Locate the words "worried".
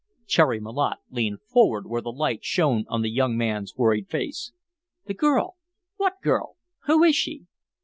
3.75-4.09